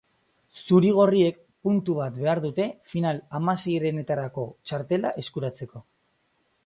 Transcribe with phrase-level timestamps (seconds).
[0.61, 1.35] Zuri-gorriek
[1.67, 5.85] puntu bat behar dute final-hamaseirenetarako txartela eskuratzeko.